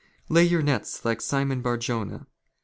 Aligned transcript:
Lay 0.29 0.41
"your 0.45 0.63
nets 0.63 1.05
like 1.05 1.21
Simon 1.21 1.61
Barjona. 1.61 2.25